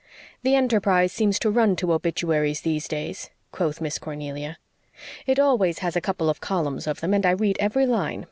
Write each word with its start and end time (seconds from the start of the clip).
"The 0.41 0.55
Enterprise 0.55 1.11
seems 1.11 1.37
to 1.37 1.51
run 1.51 1.75
to 1.75 1.93
obituaries 1.93 2.61
these 2.61 2.87
days," 2.87 3.29
quoth 3.51 3.79
Miss 3.79 3.99
Cornelia. 3.99 4.57
"It 5.27 5.37
always 5.37 5.77
has 5.85 5.95
a 5.95 6.01
couple 6.01 6.27
of 6.27 6.41
columns 6.41 6.87
of 6.87 7.01
them, 7.01 7.13
and 7.13 7.23
I 7.23 7.29
read 7.33 7.57
every 7.59 7.85
line. 7.85 8.19